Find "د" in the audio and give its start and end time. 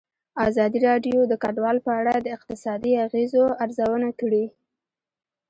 1.27-1.33, 2.19-2.27